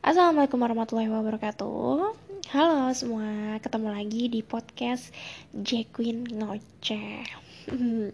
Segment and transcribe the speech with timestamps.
[0.00, 2.16] Assalamualaikum warahmatullahi wabarakatuh.
[2.56, 5.12] Halo semua, ketemu lagi di podcast
[5.52, 7.28] Jequin Ngoceh.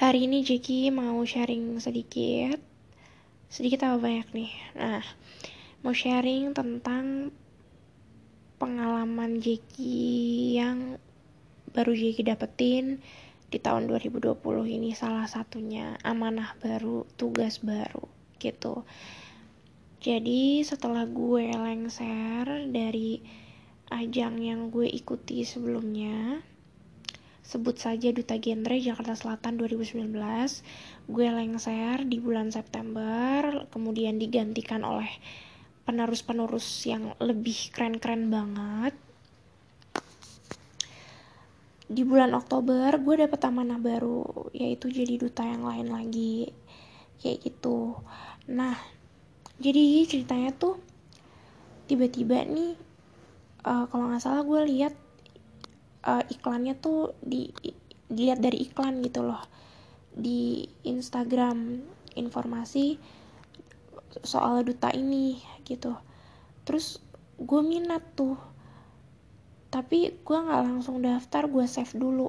[0.00, 2.56] Hari ini Jeki mau sharing sedikit
[3.52, 4.52] Sedikit apa banyak nih?
[4.72, 5.04] Nah,
[5.84, 7.28] mau sharing tentang
[8.56, 10.08] pengalaman Jeki
[10.56, 10.96] yang
[11.76, 13.04] baru Jeki dapetin
[13.52, 18.08] di tahun 2020 ini salah satunya amanah baru, tugas baru
[18.40, 18.88] gitu
[20.02, 23.22] jadi setelah gue lengser dari
[23.86, 26.42] ajang yang gue ikuti sebelumnya,
[27.46, 30.10] sebut saja Duta Genre Jakarta Selatan 2019,
[31.06, 35.06] gue lengser di bulan September, kemudian digantikan oleh
[35.86, 38.98] penerus-penerus yang lebih keren-keren banget.
[41.86, 46.50] Di bulan Oktober gue dapet amanah baru, yaitu jadi duta yang lain lagi,
[47.22, 48.02] kayak gitu.
[48.50, 49.01] Nah,
[49.62, 50.82] jadi ceritanya tuh
[51.86, 52.74] tiba-tiba nih
[53.62, 54.94] uh, kalau nggak salah gue lihat
[56.06, 57.46] uh, iklannya tuh di
[58.12, 59.40] dilihat dari iklan gitu loh.
[60.12, 61.80] Di Instagram
[62.18, 63.00] informasi
[64.20, 65.96] soal duta ini gitu.
[66.68, 67.00] Terus
[67.40, 68.36] gue minat tuh.
[69.72, 72.28] Tapi gue nggak langsung daftar gue save dulu.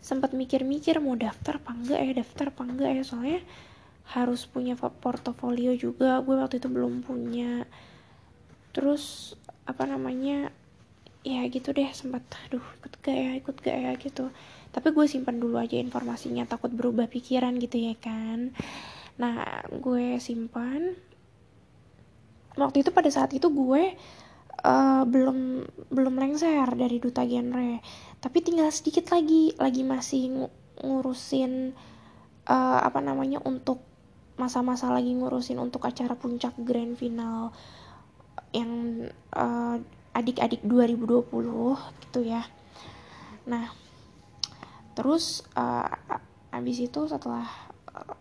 [0.00, 3.04] Sempat mikir-mikir mau daftar apa enggak ya daftar apa enggak ya.
[3.04, 3.40] Soalnya
[4.08, 6.20] harus punya portofolio juga.
[6.24, 7.68] Gue waktu itu belum punya.
[8.72, 9.34] Terus
[9.68, 10.48] apa namanya
[11.26, 14.32] ya gitu deh sempat aduh ikut gak ya ikut gak ya gitu.
[14.72, 18.56] Tapi gue simpan dulu aja informasinya takut berubah pikiran gitu ya kan.
[19.20, 20.96] Nah gue simpan.
[22.58, 23.94] Waktu itu pada saat itu gue
[24.64, 27.78] uh, belum belum lengser dari duta genre.
[28.18, 30.48] Tapi tinggal sedikit lagi lagi masih
[30.80, 31.74] ngurusin
[32.46, 33.87] uh, apa namanya untuk
[34.38, 37.50] masa-masa lagi ngurusin untuk acara puncak grand final
[38.54, 39.76] yang uh,
[40.14, 41.28] adik-adik 2020
[42.06, 42.46] gitu ya.
[43.44, 43.68] Nah
[44.94, 45.90] terus uh,
[46.54, 47.46] abis itu setelah
[47.92, 48.16] uh,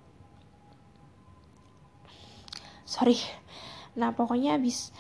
[2.84, 3.18] sorry.
[3.98, 4.92] Nah pokoknya abis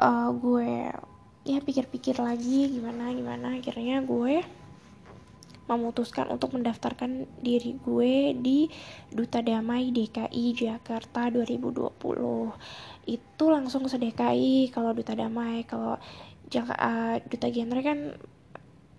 [0.00, 0.92] uh, gue
[1.46, 4.42] ya pikir-pikir lagi gimana gimana akhirnya gue
[5.66, 8.70] memutuskan untuk mendaftarkan diri gue di
[9.10, 11.90] Duta Damai DKI Jakarta 2020
[13.06, 17.98] itu langsung se DKI kalau Duta Damai kalau uh, Duta Genre kan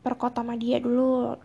[0.04, 1.36] per kota Madia dulu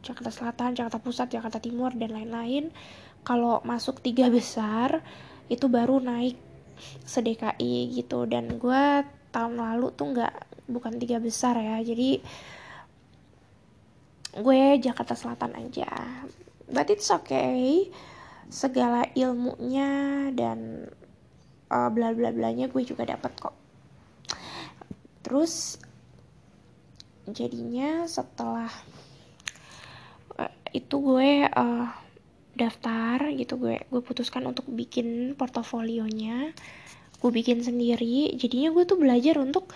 [0.00, 2.72] Jakarta Selatan, Jakarta Pusat, Jakarta Timur dan lain-lain.
[3.20, 5.04] Kalau masuk tiga besar
[5.52, 6.40] itu baru naik
[7.04, 8.24] se DKI gitu.
[8.24, 10.34] Dan gue tahun lalu tuh nggak
[10.70, 12.22] bukan tiga besar ya jadi
[14.36, 15.90] gue Jakarta Selatan aja.
[16.70, 17.90] But it's okay.
[18.50, 20.86] Segala ilmunya dan
[21.70, 23.56] uh, bla bla blanya gue juga dapat kok.
[25.26, 25.78] Terus
[27.30, 28.70] jadinya setelah
[30.38, 31.86] uh, itu gue uh,
[32.54, 36.54] daftar gitu gue gue putuskan untuk bikin portofolionya.
[37.18, 38.30] Gue bikin sendiri.
[38.38, 39.74] Jadinya gue tuh belajar untuk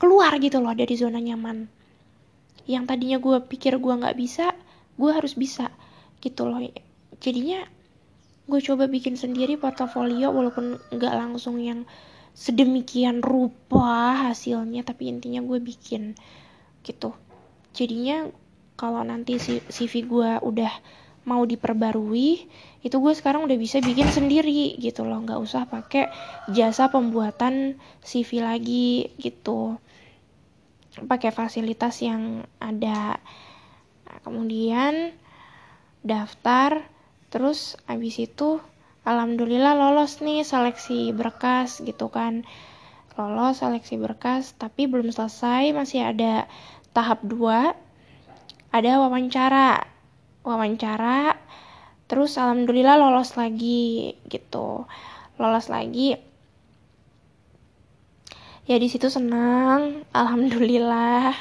[0.00, 1.79] keluar gitu loh dari zona nyaman
[2.70, 4.54] yang tadinya gue pikir gue nggak bisa
[4.94, 5.74] gue harus bisa
[6.22, 6.62] gitu loh.
[7.18, 7.66] Jadinya
[8.46, 11.82] gue coba bikin sendiri portofolio walaupun nggak langsung yang
[12.30, 16.14] sedemikian rupa hasilnya tapi intinya gue bikin
[16.86, 17.10] gitu.
[17.74, 18.30] Jadinya
[18.78, 20.72] kalau nanti CV gue udah
[21.28, 22.48] mau diperbarui
[22.80, 25.18] itu gue sekarang udah bisa bikin sendiri gitu loh.
[25.20, 26.06] Nggak usah pakai
[26.46, 27.76] jasa pembuatan
[28.06, 29.76] CV lagi gitu
[30.98, 33.22] pakai fasilitas yang ada.
[34.06, 35.14] Nah, kemudian
[36.02, 36.82] daftar
[37.30, 38.58] terus habis itu
[39.06, 42.42] alhamdulillah lolos nih seleksi berkas gitu kan.
[43.14, 46.50] Lolos seleksi berkas tapi belum selesai masih ada
[46.90, 47.74] tahap 2
[48.74, 49.86] ada wawancara.
[50.40, 51.36] Wawancara
[52.08, 54.88] terus alhamdulillah lolos lagi gitu.
[55.36, 56.29] Lolos lagi
[58.70, 60.06] ya di situ senang.
[60.14, 61.34] Alhamdulillah.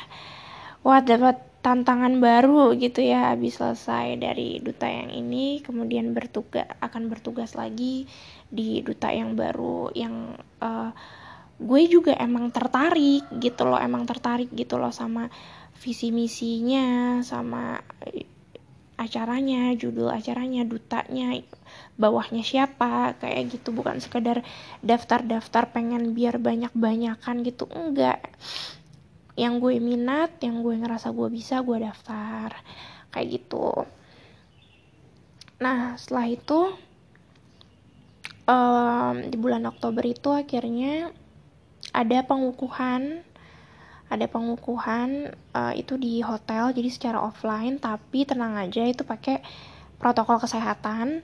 [0.81, 3.29] Wah dapat tantangan baru gitu ya.
[3.37, 8.09] Habis selesai dari duta yang ini kemudian bertugas akan bertugas lagi
[8.49, 10.89] di duta yang baru yang uh,
[11.59, 15.27] gue juga emang tertarik gitu loh emang tertarik gitu loh sama
[15.75, 17.77] visi misinya sama
[18.99, 21.39] acaranya judul acaranya dutanya
[21.95, 23.71] bawahnya siapa kayak gitu.
[23.71, 24.43] Bukan sekedar
[24.83, 28.19] daftar-daftar pengen biar banyak-banyakan gitu enggak.
[29.39, 32.51] Yang gue minat yang gue ngerasa gue bisa gue daftar.
[33.15, 33.87] Kayak gitu.
[35.63, 36.59] Nah setelah itu
[38.47, 41.15] um, di bulan Oktober itu akhirnya
[41.95, 43.23] ada pengukuhan
[44.09, 49.41] ada pengukuhan uh, itu di hotel jadi secara offline tapi tenang aja itu pakai
[50.01, 51.21] protokol kesehatan.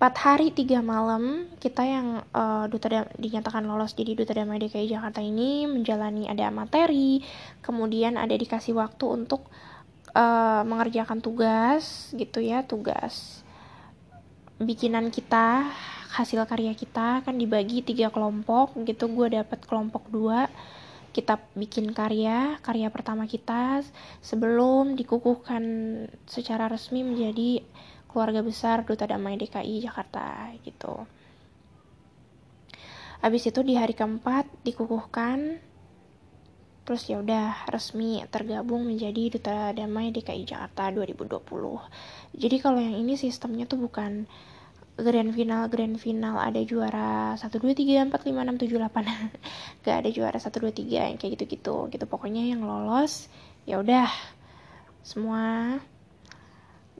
[0.00, 5.20] 4 hari 3 malam kita yang uh, duta dinyatakan lolos jadi duta damai DKI Jakarta
[5.20, 7.20] ini menjalani ada materi
[7.60, 9.44] kemudian ada dikasih waktu untuk
[10.16, 13.44] uh, mengerjakan tugas gitu ya tugas
[14.56, 15.68] bikinan kita
[16.16, 20.48] hasil karya kita kan dibagi tiga kelompok gitu gue dapet kelompok dua
[21.10, 23.82] kita bikin karya karya pertama kita
[24.22, 25.62] sebelum dikukuhkan
[26.30, 27.66] secara resmi menjadi
[28.10, 31.06] keluarga besar Duta Damai DKI Jakarta gitu.
[33.20, 35.60] Habis itu di hari keempat dikukuhkan
[36.88, 41.38] terus ya udah resmi tergabung menjadi Duta Damai DKI Jakarta 2020.
[42.34, 44.26] Jadi kalau yang ini sistemnya tuh bukan
[44.98, 49.84] grand final grand final ada juara 1 2 3 4 5 6 7 8.
[49.86, 51.90] Gak ada juara 1 2 3 yang kayak gitu-gitu.
[51.92, 53.30] Gitu pokoknya yang lolos
[53.68, 54.10] ya udah
[55.06, 55.78] semua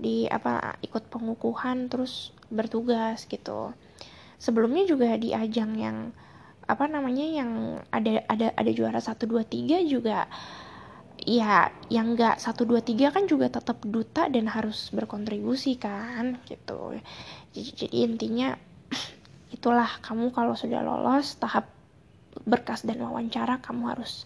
[0.00, 3.76] di apa ikut pengukuhan terus bertugas gitu
[4.40, 5.96] sebelumnya juga di ajang yang
[6.64, 10.24] apa namanya yang ada ada ada juara satu dua tiga juga
[11.26, 16.96] ya yang enggak satu dua tiga kan juga tetap duta dan harus berkontribusi kan gitu.
[17.52, 18.48] Jadi, jadi intinya
[19.56, 21.68] itulah kamu kalau sudah lolos tahap
[22.46, 24.24] berkas dan wawancara kamu harus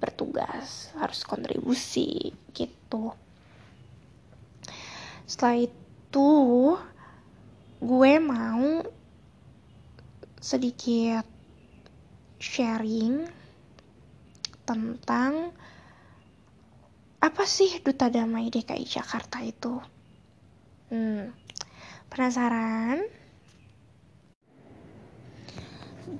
[0.00, 3.12] bertugas harus kontribusi gitu.
[5.28, 6.30] Setelah itu
[7.80, 8.84] gue mau
[10.40, 11.24] sedikit
[12.40, 13.28] sharing
[14.64, 15.52] tentang
[17.20, 19.76] apa sih Duta Damai DKI Jakarta itu?
[20.88, 21.30] Hmm,
[22.08, 23.04] penasaran?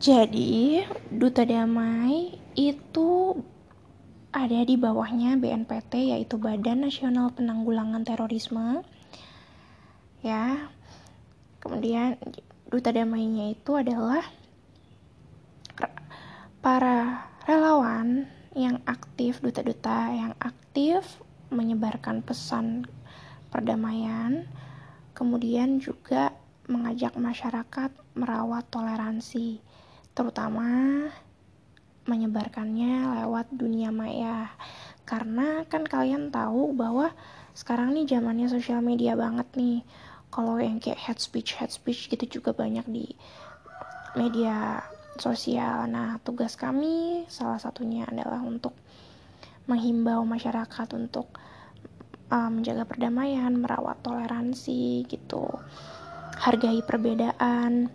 [0.00, 3.37] Jadi, Duta Damai itu
[4.31, 8.87] ada di bawahnya BNPT yaitu Badan Nasional Penanggulangan Terorisme
[10.20, 10.69] ya
[11.64, 12.20] kemudian
[12.69, 14.20] duta damainya itu adalah
[16.61, 22.87] para relawan yang aktif duta-duta yang aktif menyebarkan pesan
[23.50, 24.47] perdamaian
[25.14, 26.35] kemudian juga
[26.70, 29.58] mengajak masyarakat merawat toleransi
[30.14, 30.67] terutama
[32.11, 34.50] menyebarkannya lewat dunia maya.
[35.06, 37.14] Karena kan kalian tahu bahwa
[37.55, 39.87] sekarang nih zamannya sosial media banget nih.
[40.31, 43.06] Kalau yang kayak head speech head speech gitu juga banyak di
[44.14, 44.82] media
[45.18, 45.88] sosial.
[45.90, 48.76] Nah tugas kami salah satunya adalah untuk
[49.66, 51.30] menghimbau masyarakat untuk
[52.30, 55.46] uh, menjaga perdamaian merawat toleransi gitu
[56.40, 57.90] hargai perbedaan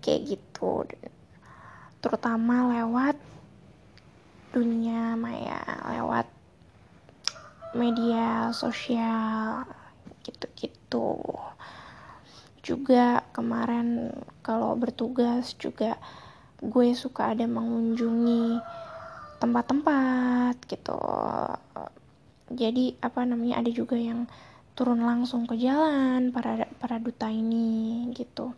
[0.00, 0.86] kayak gitu.
[2.00, 3.16] Terutama lewat
[4.50, 5.62] dunia maya
[5.94, 6.26] lewat
[7.70, 9.62] media sosial
[10.26, 11.22] gitu-gitu
[12.60, 14.12] juga kemarin
[14.44, 15.96] kalau bertugas juga
[16.60, 18.60] gue suka ada mengunjungi
[19.40, 21.00] tempat-tempat gitu.
[22.52, 24.28] Jadi apa namanya ada juga yang
[24.76, 28.52] turun langsung ke jalan para para duta ini gitu.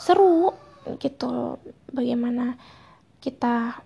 [0.00, 0.56] Seru
[0.98, 1.60] gitu
[1.92, 2.56] bagaimana
[3.22, 3.84] kita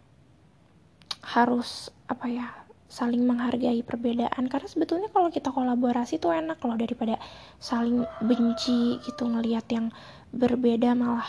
[1.27, 2.49] harus apa ya
[2.87, 4.47] saling menghargai perbedaan.
[4.47, 7.19] Karena sebetulnya kalau kita kolaborasi tuh enak loh daripada
[7.59, 9.91] saling benci gitu ngelihat yang
[10.31, 11.27] berbeda malah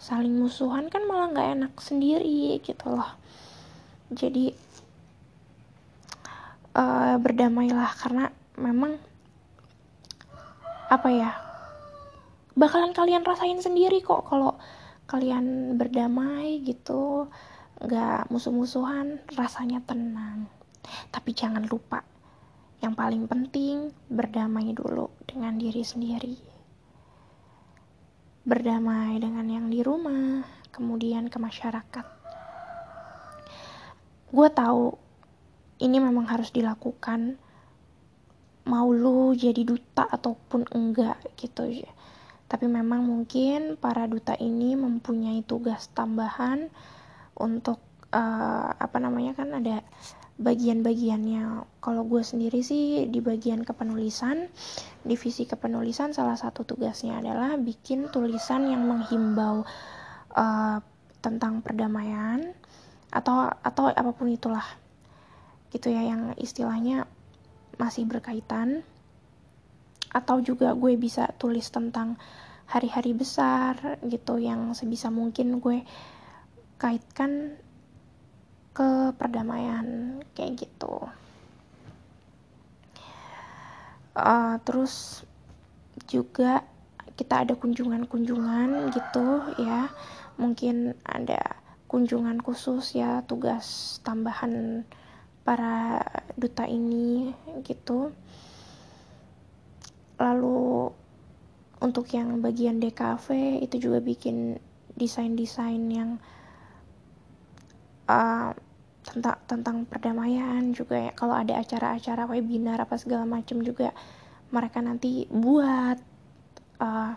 [0.00, 3.10] saling musuhan kan malah nggak enak sendiri gitu loh.
[4.10, 4.50] Jadi
[6.74, 8.24] uh, berdamailah karena
[8.58, 8.98] memang
[10.90, 11.30] apa ya
[12.58, 14.58] bakalan kalian rasain sendiri kok kalau
[15.06, 17.30] kalian berdamai gitu
[17.78, 20.50] nggak musuh-musuhan rasanya tenang
[21.10, 22.02] tapi jangan lupa,
[22.80, 26.36] yang paling penting berdamai dulu dengan diri sendiri.
[28.44, 32.06] Berdamai dengan yang di rumah, kemudian ke masyarakat.
[34.30, 34.96] Gue tahu
[35.82, 37.36] ini memang harus dilakukan
[38.68, 41.90] mau lu jadi duta ataupun enggak gitu ya.
[42.50, 46.70] Tapi memang mungkin para duta ini mempunyai tugas tambahan
[47.38, 49.82] untuk uh, apa namanya kan ada
[50.40, 51.68] bagian-bagiannya.
[51.84, 54.48] Kalau gue sendiri sih di bagian kepenulisan
[55.04, 59.68] divisi kepenulisan salah satu tugasnya adalah bikin tulisan yang menghimbau
[60.32, 60.78] uh,
[61.20, 62.56] tentang perdamaian
[63.12, 64.64] atau atau apa pun itulah.
[65.68, 67.04] Gitu ya yang istilahnya
[67.76, 68.80] masih berkaitan.
[70.10, 72.18] Atau juga gue bisa tulis tentang
[72.66, 75.86] hari-hari besar gitu yang sebisa mungkin gue
[76.80, 77.60] kaitkan
[78.70, 81.10] ke perdamaian kayak gitu.
[84.14, 85.24] Uh, terus
[86.10, 86.66] juga
[87.14, 89.28] kita ada kunjungan-kunjungan gitu
[89.60, 89.90] ya.
[90.40, 91.60] Mungkin ada
[91.90, 94.86] kunjungan khusus ya tugas tambahan
[95.42, 96.00] para
[96.38, 97.34] duta ini
[97.66, 98.14] gitu.
[100.20, 100.92] Lalu
[101.80, 104.60] untuk yang bagian DKV itu juga bikin
[105.00, 106.20] desain-desain yang
[108.10, 108.50] uh,
[109.06, 111.12] tentang tentang perdamaian juga ya.
[111.14, 113.94] Kalau ada acara-acara webinar apa segala macam juga
[114.50, 115.98] mereka nanti buat
[116.82, 117.14] uh,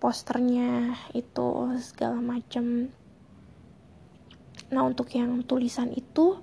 [0.00, 2.88] posternya itu segala macam
[4.66, 6.42] nah untuk yang tulisan itu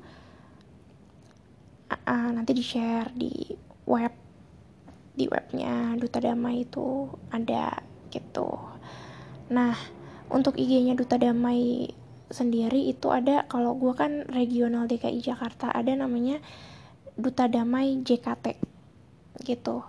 [1.91, 3.51] uh, nanti di share di
[3.83, 4.13] web
[5.13, 8.49] di webnya Duta Damai itu ada gitu.
[9.53, 9.75] Nah
[10.31, 11.91] untuk IG-nya Duta Damai
[12.33, 16.41] sendiri itu ada kalau gue kan regional DKI Jakarta ada namanya
[17.13, 18.57] Duta Damai JKT
[19.45, 19.85] gitu.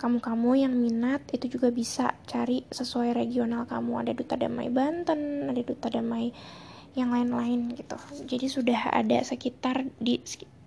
[0.00, 4.02] Kamu-kamu yang minat itu juga bisa cari sesuai regional kamu.
[4.02, 6.34] Ada Duta Damai Banten ada Duta Damai
[6.98, 7.94] yang lain-lain gitu.
[8.26, 10.18] Jadi sudah ada sekitar di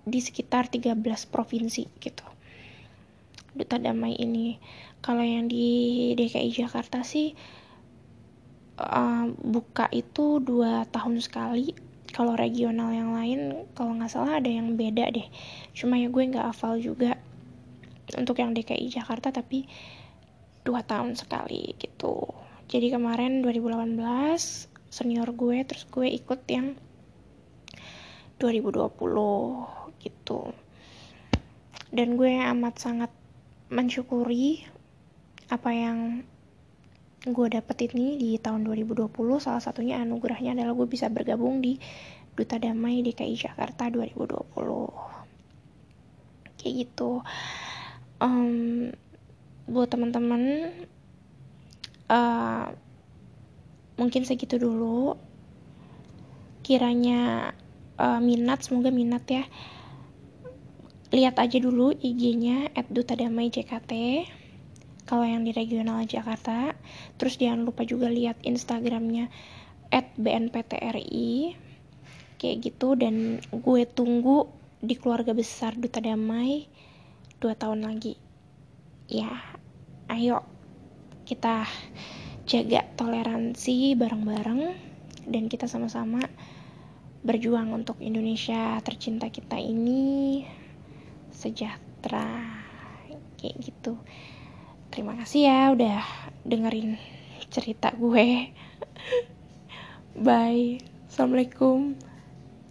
[0.03, 0.95] di sekitar 13
[1.27, 2.23] provinsi gitu.
[3.53, 4.59] Duta damai ini.
[5.03, 7.35] Kalau yang di DKI Jakarta sih
[8.79, 11.73] uh, buka itu dua tahun sekali.
[12.13, 15.25] Kalau regional yang lain kalau nggak salah ada yang beda deh.
[15.73, 17.17] Cuma ya gue nggak hafal juga
[18.13, 19.65] untuk yang DKI Jakarta tapi
[20.61, 22.21] dua tahun sekali gitu.
[22.69, 23.97] Jadi kemarin 2018
[24.93, 26.77] senior gue terus gue ikut yang
[28.37, 28.93] 2020
[30.05, 30.53] gitu.
[31.93, 33.11] Dan gue amat sangat
[33.73, 34.65] mensyukuri
[35.49, 36.25] apa yang
[37.23, 39.07] gue dapet ini di tahun 2020
[39.39, 41.79] salah satunya anugerahnya adalah gue bisa bergabung di
[42.35, 44.43] Duta Damai DKI Jakarta 2020
[46.59, 47.23] kayak gitu.
[48.19, 48.91] Um,
[49.67, 50.71] buat teman-teman
[52.11, 52.71] uh,
[53.95, 55.15] mungkin segitu dulu.
[56.63, 57.51] Kiranya
[57.99, 59.43] uh, minat semoga minat ya.
[61.13, 63.91] Lihat aja dulu IG-nya @dutadamai_jkt
[65.03, 66.72] kalau yang di regional Jakarta
[67.17, 69.29] terus jangan lupa juga lihat Instagramnya
[70.17, 71.53] @bnptri
[72.41, 72.97] kayak gitu.
[72.97, 74.49] Dan gue tunggu
[74.83, 76.67] di keluarga besar Duta Damai
[77.39, 78.19] dua tahun lagi.
[79.07, 79.31] Ya
[80.11, 80.43] ayo
[81.23, 81.63] kita
[82.43, 84.61] jaga toleransi bareng-bareng
[85.31, 86.19] dan kita sama-sama
[87.23, 90.43] berjuang untuk Indonesia tercinta kita ini
[91.31, 92.43] sejahtera
[93.39, 93.95] kayak gitu
[94.93, 96.05] terima kasih ya udah
[96.45, 97.01] dengerin
[97.49, 98.53] cerita gue.
[100.25, 100.85] Bye.
[101.09, 101.97] Assalamualaikum